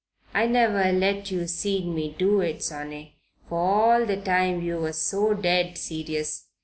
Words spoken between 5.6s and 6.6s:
serious.